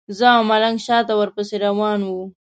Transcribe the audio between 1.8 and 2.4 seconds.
وو.